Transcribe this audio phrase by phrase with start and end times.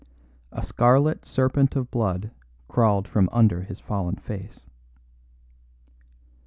[0.51, 2.31] A scarlet serpent of blood
[2.67, 4.65] crawled from under his fallen face.